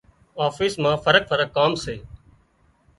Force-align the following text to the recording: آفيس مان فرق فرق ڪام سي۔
آفيس 0.45 0.73
مان 0.83 0.95
فرق 1.05 1.23
فرق 1.31 1.47
ڪام 1.57 1.71
سي۔ 1.83 1.95